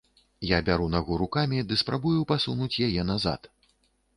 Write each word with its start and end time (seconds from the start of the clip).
Я 0.51 0.59
бяру 0.69 0.87
нагу 0.93 1.17
рукамі 1.23 1.59
ды 1.73 1.77
спрабую 1.83 2.25
пасунуць 2.33 2.73
яе 2.89 3.07
назад. 3.11 3.41